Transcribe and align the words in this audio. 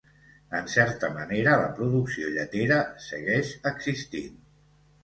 En 0.59 0.69
certa 0.75 1.09
manera, 1.17 1.53
la 1.65 1.69
producció 1.81 2.33
lletera 2.39 2.81
segueix 3.11 3.57
existint. 3.75 4.35